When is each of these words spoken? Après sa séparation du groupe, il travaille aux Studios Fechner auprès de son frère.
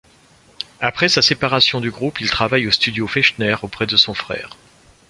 Après 0.79 1.09
sa 1.09 1.21
séparation 1.21 1.79
du 1.79 1.91
groupe, 1.91 2.21
il 2.21 2.29
travaille 2.31 2.65
aux 2.67 2.71
Studios 2.71 3.05
Fechner 3.05 3.55
auprès 3.61 3.85
de 3.85 3.97
son 3.97 4.15
frère. 4.15 4.57